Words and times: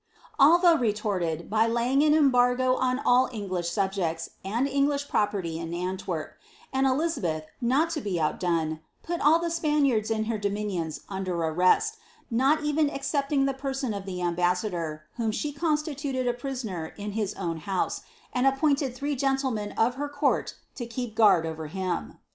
^' 0.39 0.43
Alva 0.43 0.79
retorted, 0.81 1.47
by 1.47 1.67
laying 1.67 2.01
an 2.01 2.15
embargo 2.15 2.73
on 2.73 2.97
all 3.05 3.29
English 3.31 3.69
subjects 3.69 4.31
and 4.43 4.67
Eng 4.67 4.87
lish 4.87 5.07
property 5.07 5.59
in 5.59 5.75
Antwerp; 5.75 6.33
and 6.73 6.87
Elizabeth, 6.87 7.45
not 7.61 7.91
to 7.91 8.01
be 8.01 8.19
outdone, 8.19 8.79
put 9.03 9.21
all 9.21 9.37
the 9.37 9.51
Spanianls 9.51 10.09
in 10.09 10.23
her 10.23 10.39
dominions 10.39 11.01
under 11.07 11.35
arrest, 11.35 11.97
not 12.31 12.63
even 12.63 12.89
excepting 12.89 13.45
the 13.45 13.53
person 13.53 13.93
of 13.93 14.07
the 14.07 14.23
ambassador, 14.23 15.03
whom 15.17 15.29
she 15.29 15.53
constituted 15.53 16.27
a 16.27 16.33
prisoner 16.33 16.95
in 16.97 17.11
his 17.11 17.35
own 17.35 17.57
house, 17.57 18.01
and 18.33 18.47
appointed 18.47 18.95
three 18.95 19.15
gentlemen 19.15 19.71
of 19.73 19.93
her 20.01 20.09
court 20.09 20.55
to 20.73 20.87
keep 20.87 21.13
guard 21.13 21.45
over 21.45 21.67
him. 21.67 22.17